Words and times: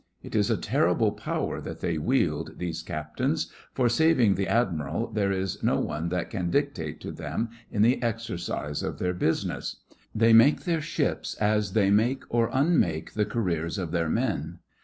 It 0.23 0.33
is 0.33 0.49
a 0.49 0.57
terrible 0.57 1.11
power 1.11 1.61
that 1.61 1.79
they 1.79 1.99
wield, 1.99 2.57
these 2.57 2.81
Captains, 2.81 3.51
for, 3.71 3.87
saving 3.87 4.33
the 4.33 4.47
Admiral, 4.47 5.11
there 5.11 5.31
is 5.31 5.61
no 5.61 5.79
one 5.79 6.09
that 6.09 6.31
can 6.31 6.49
dictate 6.49 6.99
to 7.01 7.11
them 7.11 7.49
in 7.71 7.83
the 7.83 8.01
exercise 8.01 8.81
of 8.81 8.97
their 8.97 9.13
business. 9.13 9.75
They 10.15 10.33
make 10.33 10.61
their 10.63 10.81
ships 10.81 11.35
as 11.35 11.73
they 11.73 11.91
make 11.91 12.23
or 12.29 12.49
unmake 12.51 13.13
the 13.13 13.25
careers 13.25 13.77
of 13.77 13.91
their 13.91 14.09
men. 14.09 14.57